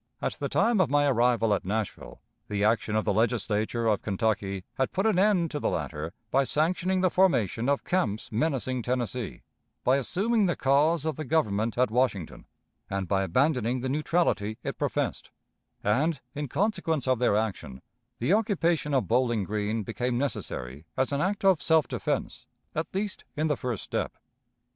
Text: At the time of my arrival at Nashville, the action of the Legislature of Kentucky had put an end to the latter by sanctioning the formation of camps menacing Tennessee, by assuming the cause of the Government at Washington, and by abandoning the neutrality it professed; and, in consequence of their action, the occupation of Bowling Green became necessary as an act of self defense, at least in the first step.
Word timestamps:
At 0.19 0.33
the 0.33 0.49
time 0.49 0.81
of 0.81 0.89
my 0.89 1.05
arrival 1.05 1.53
at 1.53 1.63
Nashville, 1.63 2.21
the 2.47 2.63
action 2.63 2.95
of 2.95 3.05
the 3.05 3.13
Legislature 3.13 3.85
of 3.85 4.01
Kentucky 4.01 4.63
had 4.73 4.91
put 4.93 5.05
an 5.05 5.19
end 5.19 5.51
to 5.51 5.59
the 5.59 5.69
latter 5.69 6.11
by 6.31 6.43
sanctioning 6.43 7.01
the 7.01 7.11
formation 7.11 7.69
of 7.69 7.83
camps 7.83 8.31
menacing 8.31 8.81
Tennessee, 8.81 9.43
by 9.83 9.97
assuming 9.97 10.47
the 10.47 10.55
cause 10.55 11.05
of 11.05 11.17
the 11.17 11.23
Government 11.23 11.77
at 11.77 11.91
Washington, 11.91 12.47
and 12.89 13.07
by 13.07 13.21
abandoning 13.21 13.81
the 13.81 13.89
neutrality 13.89 14.57
it 14.63 14.79
professed; 14.79 15.29
and, 15.83 16.19
in 16.33 16.47
consequence 16.47 17.07
of 17.07 17.19
their 17.19 17.37
action, 17.37 17.83
the 18.17 18.33
occupation 18.33 18.95
of 18.95 19.07
Bowling 19.07 19.43
Green 19.43 19.83
became 19.83 20.17
necessary 20.17 20.83
as 20.97 21.11
an 21.11 21.21
act 21.21 21.45
of 21.45 21.61
self 21.61 21.87
defense, 21.87 22.47
at 22.73 22.87
least 22.91 23.23
in 23.35 23.45
the 23.45 23.55
first 23.55 23.83
step. 23.83 24.17